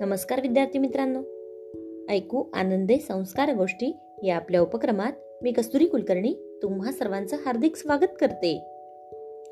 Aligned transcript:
नमस्कार 0.00 0.40
विद्यार्थी 0.40 0.78
मित्रांनो. 0.78 1.20
ऐकू 2.12 2.44
आनंदे 2.52 2.96
संस्कार 2.96 3.54
गोष्टी 3.54 3.96
या 4.22 4.36
आपल्या 4.36 4.60
उपक्रमात 4.60 5.12
मी 5.42 5.52
कस्तुरी 5.52 5.86
कुलकर्णी 5.86 6.58
तुम्हा 6.62 6.92
सर्वांचं 6.92 7.36
हार्दिक 7.44 7.76
स्वागत 7.76 8.06
करते. 8.20 8.64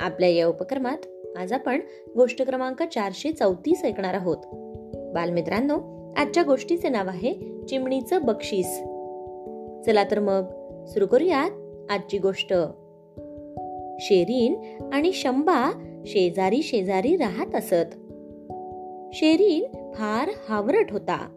आपल्या 0.01 0.29
या 0.29 0.47
उपक्रमात 0.47 0.99
आज 1.39 1.53
आपण 1.53 1.81
गोष्ट 2.17 2.43
क्रमांक 2.43 2.83
चारशे 2.83 3.33
चौतीस 3.33 3.85
ऐकणार 3.85 4.15
आहोत. 4.15 4.37
बालमित्रांनो 5.15 5.75
आजच्या 6.17 6.43
गोष्टीचे 6.43 6.89
नाव 6.89 7.09
आहे 7.09 7.35
चिमणीचं 7.69 8.23
बक्षीस. 8.23 8.79
चला 9.87 10.05
तर 10.11 10.19
मग 10.19 10.43
सुरू 10.85 11.07
करूयात 11.07 11.51
आजची 11.91 12.19
गोष्ट. 12.19 12.55
शेरीन 14.01 14.79
आणि 14.93 15.13
शंबा 15.13 15.71
शेजारी 16.07 16.63
शेजारी 16.63 17.17
राहत 17.17 17.55
असत. 17.55 17.95
शेरीन 19.13 19.86
फार 19.97 20.29
हावरट 20.49 20.93
होता. 20.93 21.29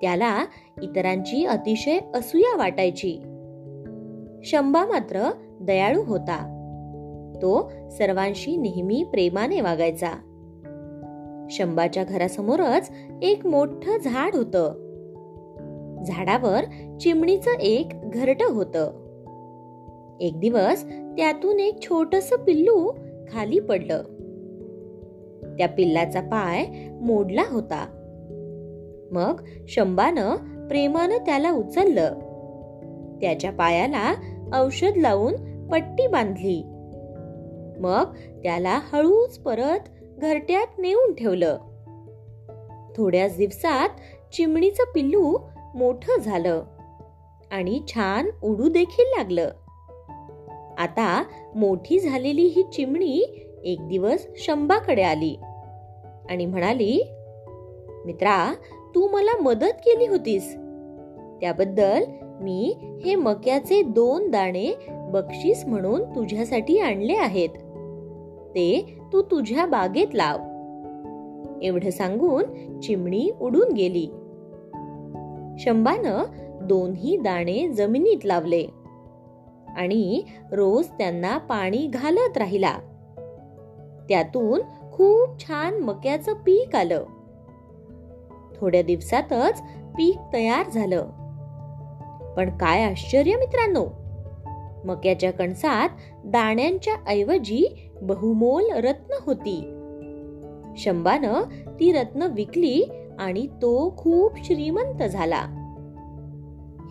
त्याला 0.00 0.44
इतरांची 0.82 1.44
अतिशय 1.44 1.98
असूया 2.14 2.56
वाटायची. 2.56 3.18
शंभा 4.44 4.86
मात्र 4.86 5.30
दयाळू 5.60 6.02
होता. 6.02 6.56
तो 7.42 7.72
सर्वांशी 7.90 8.56
नेहमी 8.56 9.04
प्रेमाने 9.04 9.60
वागायचा. 9.60 10.10
शंभाच्या 11.50 12.04
घरासमोरच 12.04 12.90
एक 13.22 13.46
मोठं 13.46 13.98
झाड 13.98 14.34
होत. 14.34 14.56
झाडावर 16.06 16.64
चिमणीचं 17.00 17.50
एक 17.50 17.88
घरट 18.04 18.42
होत. 18.42 18.76
एक 20.20 20.40
दिवस 20.40 20.84
त्यातून 20.88 21.60
एक 21.60 21.82
छोटस 21.82 22.32
पिल्लू 22.32 22.92
खाली 23.32 23.60
पडलं. 23.60 24.02
त्या 25.58 25.68
पिल्लाचा 25.68 26.20
पाय 26.20 26.66
मोडला 27.00 27.42
होता. 27.50 27.86
मग 29.12 29.44
शंबानं 29.68 30.36
प्रेमानं 30.68 31.16
त्याला 31.16 31.50
उचललं. 31.50 32.14
त्याच्या 33.20 33.52
पायाला 33.52 34.14
औषध 34.60 34.96
लावून 34.96 35.32
पट्टी 35.68 36.06
बांधली. 36.06 36.62
मग 37.80 38.04
त्याला 38.42 38.80
हळूच 38.92 39.38
परत 39.38 39.78
घरट्यात 40.18 40.78
नेऊन 40.78 41.14
ठेवलं. 41.14 41.58
थोड्याच 42.96 43.36
दिवसात 43.36 43.88
चिमणीचं 44.32 44.82
पिल्लू 44.94 45.38
मोठं 45.74 46.20
झालं 46.20 46.62
आणि 47.50 47.80
छान 47.88 48.26
उडू 48.42 48.68
देखील 48.68 49.04
लागलं. 49.18 49.50
आता 50.78 51.24
मोठी 51.54 52.00
झालेली 52.00 52.42
ही 52.42 52.62
चिमणी 52.62 53.46
एक 53.64 53.88
दिवस 53.88 54.26
शंभाकडे 54.36 55.02
आली 55.02 55.36
आणि 56.30 56.46
म्हणाली 56.46 57.12
मित्रा 58.06 58.54
तू 58.94 59.08
मला 59.08 59.42
मदत 59.42 59.74
केली 59.78 60.06
होतीस. 60.06 60.52
त्याबद्दल 61.40 62.04
मी 62.22 62.76
हे 63.04 63.14
मक्याचे 63.14 63.82
दोन 63.82 64.30
दाणे 64.30 64.72
बक्षीस 64.90 65.64
म्हणून 65.66 66.02
तुझ्यासाठी 66.02 66.78
आणले 66.78 67.12
आहेत. 67.12 67.48
ते 68.50 68.98
तू 69.12 69.22
तुझ्या 69.22 69.66
बागेत 69.66 70.14
लाव. 70.14 70.36
एवढं 71.62 71.90
सांगून 71.90 72.44
चिमणी 72.80 73.30
उडून 73.40 73.72
गेली. 73.72 74.06
शंभानं 75.58 76.24
दोन्ही 76.68 77.16
दाणे 77.16 77.68
जमिनीत 77.68 78.24
लावले 78.24 78.66
आणि 79.76 80.22
रोज 80.52 80.86
त्यांना 80.86 81.38
पाणी 81.38 81.86
घालत 81.86 82.36
राहिला. 82.36 82.78
त्यातून 84.10 84.60
खूप 84.92 85.40
छान 85.40 85.74
मक्याचं 85.74 86.32
पीक 86.32 86.76
आलं. 86.76 87.04
थोड्या 88.56 88.82
दिवसातच 88.82 89.60
पीक 89.96 90.18
तयार 90.32 90.70
झालं. 90.70 91.06
पण 92.36 92.50
काय 92.50 92.84
आश्चर्य 92.84 93.36
मित्रांनो! 93.36 93.86
मक्याच्या 94.84 95.32
कणसात 95.32 95.88
दाण्यांच्या 96.24 96.94
ऐवजी 97.06 97.90
बहुमोल 98.02 98.64
रत्न 98.70 99.14
होती. 99.26 99.60
शंबानं 100.76 101.42
ती 101.80 101.92
रत्न 101.92 102.22
विकली 102.22 102.84
आणि 103.18 103.46
तो 103.46 103.94
खूप 103.96 104.44
श्रीमंत 104.44 105.02
झाला. 105.02 105.46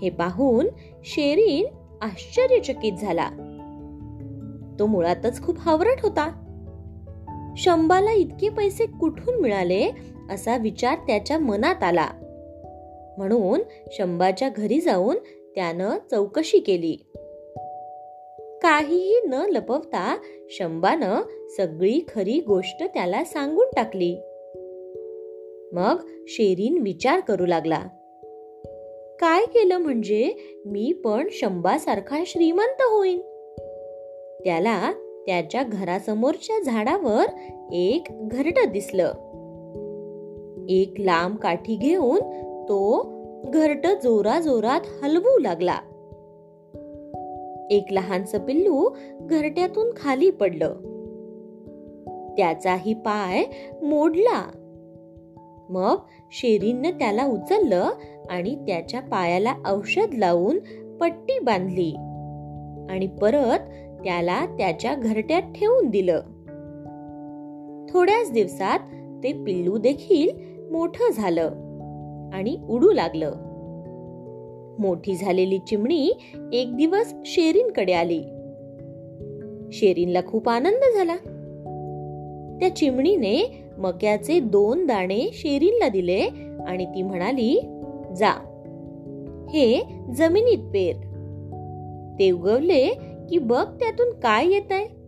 हे 0.02 0.10
पाहून 0.10 0.68
शेरीन 1.04 1.66
आश्चर्यचकित 2.02 2.94
झाला. 2.94 3.30
तो 4.80 4.86
मुळातच 4.86 5.44
खूप 5.44 5.56
हावरट 5.60 6.02
होता. 6.04 6.49
शंबाला 7.58 8.14
इतके 8.14 8.50
पैसे 8.50 8.86
कुठून 8.86 9.36
मिळाले? 9.36 9.92
असा 10.30 10.58
विचार 10.58 10.96
त्याच्या 10.96 11.38
मनात 11.38 11.84
आला. 11.84 12.08
म्हणून 13.18 13.60
शंबाच्या 13.92 14.50
घरी 14.50 14.82
जाऊन 14.82 15.16
त्यानं 15.56 15.90
चौकशी 16.12 16.60
केली. 16.60 16.98
काहीही 18.62 19.22
न 19.28 19.34
लपवता 19.34 20.18
शंबानं 20.50 21.22
सगळी 21.58 22.06
खरी 22.16 22.40
गोष्ट 22.40 22.84
त्याला 22.84 23.24
सांगून 23.24 23.68
टाकली. 23.76 24.16
मग 25.72 25.96
शेरीन 26.28 26.82
विचार 26.82 27.20
करू 27.20 27.46
लागला. 27.46 27.80
काय 29.20 29.46
केलं 29.46 29.78
म्हणजे 29.78 30.34
मी 30.66 30.94
पण 30.94 31.28
शंबासारखा 31.32 32.24
श्रीमंत 32.28 32.82
होईन? 32.82 33.20
त्याला 34.44 34.94
त्याच्या 35.30 35.64
घरासमोरच्या 35.64 36.64
झाडावर 36.64 37.26
एक 37.72 38.04
घरट 38.10 38.68
दिसलं. 38.68 39.12
एक 40.70 40.94
लांब 41.00 41.38
काठी 41.38 41.76
घेऊन 41.76 42.20
तो 42.64 43.12
घरट 43.48 43.88
जोरा 44.04 44.40
जोरात 44.40 44.82
हलवू 45.04 45.40
लागला. 45.40 45.76
एक 47.72 47.86
लहानस 47.92 48.36
पिल्लू 48.36 48.90
घरट्यातून 49.22 49.88
खाली 49.98 50.30
पडलं. 50.30 50.74
त्याचाही 52.38 52.94
पाय 52.94 53.44
मोडला. 53.82 54.52
मग 55.70 55.96
शेरीनं 56.32 56.90
त्याला 56.90 57.26
उचललं 57.26 57.90
आणि 58.30 58.56
त्याच्या 58.56 59.00
पायाला 59.00 59.54
औषध 59.66 60.14
लावून 60.14 60.60
पट्टी 60.98 61.40
बांधली. 61.40 61.96
आणि 62.90 63.08
परत 63.08 63.60
त्याला 64.04 64.46
त्याच्या 64.46 64.96
घरट्यात 64.96 65.42
ठेवून 65.42 65.90
दिलं. 65.90 66.20
थोड्याच 67.90 68.32
दिवसात 68.32 68.80
ते 69.24 69.34
पिल्लू 69.34 69.78
देखील 69.78 70.30
मोठं 70.72 71.12
झालं 71.12 71.50
आणि 72.34 72.58
उडू 72.70 72.92
लागलं. 72.92 73.32
मोठी 74.80 75.16
झालेली 75.16 75.58
चिमणी 75.58 76.12
एक 76.54 76.76
दिवस 76.76 77.14
शेरीनकडे 77.26 77.94
आली. 77.94 78.22
शेरीनला 79.72 80.20
खूप 80.28 80.50
आनंद 80.50 80.98
झाला. 80.98 81.16
त्या 82.60 82.76
चिमणीने 82.76 83.64
मक्याचे 83.78 84.40
दोन 84.40 84.86
दाणे 84.86 85.30
शेरीनला 85.34 85.90
दिले 85.90 86.22
आणि 86.68 86.86
ती 86.86 87.02
म्हणाली 87.02 87.60
जा. 88.18 88.32
हे 89.50 89.84
जमिनीत 90.16 90.72
पेर. 90.74 90.96
ते 92.20 92.32
उगवले 92.32 92.90
की 93.30 93.38
बघ 93.38 93.68
त्यातून 93.80 94.20
काय 94.20 94.48
येत 94.48 94.72
आहे 94.72 95.00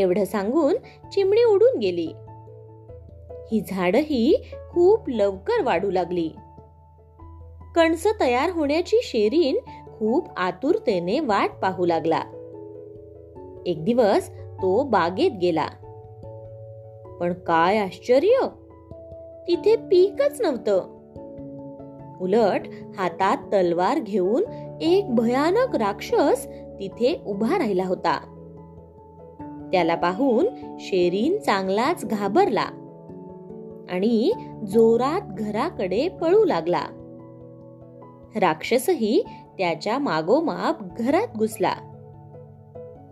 एवढं 0.00 0.24
सांगून 0.24 0.74
चिमणी 1.12 1.44
उडून 1.44 1.78
गेली. 1.78 2.12
ही 3.52 3.60
झाडही 3.70 4.42
खूप 4.70 5.10
लवकर 5.10 5.62
वाढू 5.62 5.90
लागली. 5.90 6.30
कणस 7.74 8.06
तयार 8.20 8.50
होण्याची 8.50 8.96
शेरीन 9.02 9.56
खूप 9.98 10.28
आतुरतेने 10.36 11.20
वाट 11.20 11.50
पाहू 11.62 11.86
लागला. 11.86 12.22
एक 13.66 13.84
दिवस 13.84 14.30
तो 14.30 14.82
बागेत 14.82 15.30
गेला. 15.30 15.66
पण 17.20 17.32
काय 17.32 17.78
आश्चर्य! 17.78 18.46
तिथे 19.48 19.76
पीकच 19.76 20.40
नव्हतं. 20.40 20.94
उलट 22.20 22.60
हातात 22.98 23.36
तलवार 23.36 23.98
घेऊन 23.98 24.44
एक 24.80 25.14
भयानक 25.14 25.76
राक्षस 25.76 26.46
तिथे 26.80 27.22
उभा 27.26 27.58
राहिला 27.58 27.84
होता. 27.86 28.30
त्याला 29.72 29.94
पाहून 29.94 30.46
शेरीन 30.80 31.38
चांगलाच 31.38 32.04
घाबरला 32.04 32.66
आणि 33.90 34.32
जोरात 34.68 35.20
घराकडे 35.20 36.08
पळू 36.08 36.44
लागला. 36.44 36.82
राक्षसही 38.36 39.22
त्याच्या 39.58 39.98
मागोमाग 39.98 40.72
घरात 40.98 41.36
घुसला 41.36 41.74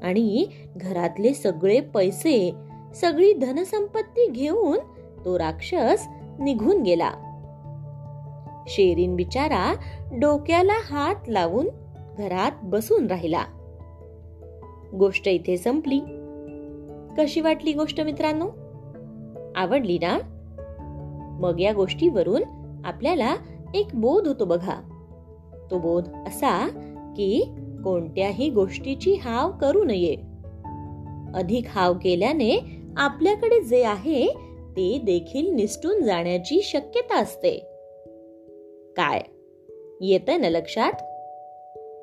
आणि 0.02 0.46
घरातले 0.76 1.34
सगळे 1.34 1.80
पैसे 1.80 2.52
सगळी 2.94 3.32
धनसंपत्ती 3.32 4.28
घेऊन 4.28 4.78
तो 5.24 5.38
राक्षस 5.38 6.06
निघून 6.38 6.82
गेला. 6.82 7.10
शेरीन 8.68 9.16
बिचारा 9.16 9.74
डोक्याला 10.12 10.72
हात 10.72 11.28
लावून 11.28 11.66
घरात 12.18 12.52
बसून 12.62 13.06
राहिला. 13.06 13.44
गोष्ट 14.94 15.28
इथे 15.28 15.56
संपली. 15.56 16.00
कशी 17.18 17.40
वाटली 17.40 17.72
गोष्ट 17.72 18.00
मित्रांनो? 18.00 18.48
आवडली 19.56 19.98
ना? 19.98 20.18
मग 21.40 21.60
या 21.60 21.72
गोष्टीवरून 21.72 22.42
आपल्याला 22.84 23.34
एक 23.74 23.86
बोध 23.94 24.28
होतो 24.28 24.44
बघा. 24.44 24.74
तो 25.70 25.78
बोध 25.78 26.08
असा 26.08 26.68
की 27.16 27.44
कोणत्याही 27.84 28.50
गोष्टीची 28.50 29.14
हाव 29.14 29.52
करू 29.60 29.84
नये. 29.84 30.16
अधिक 31.34 31.64
हाव 31.68 31.94
केल्याने 32.02 32.76
आपल्याकडे 32.96 33.62
जे 33.62 33.82
आहे 33.82 34.26
ते 34.76 34.98
देखील 35.04 35.54
निसटून 35.54 36.02
जाण्याची 36.02 36.60
शक्यता 36.62 37.20
असते. 37.20 37.58
काय? 38.96 39.20
येतंय 40.00 40.36
ना 40.36 40.48
लक्षात? 40.48 40.92